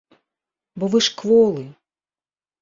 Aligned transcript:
Бо 0.79 0.89
вы 0.93 1.01
ж 1.09 1.11
кволы. 1.19 1.67